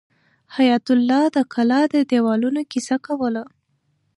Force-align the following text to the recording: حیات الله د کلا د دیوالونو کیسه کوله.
حیات 0.55 0.85
الله 0.95 1.23
د 1.35 1.37
کلا 1.53 1.81
د 1.93 1.95
دیوالونو 2.11 2.61
کیسه 2.71 2.95
کوله. 3.05 3.43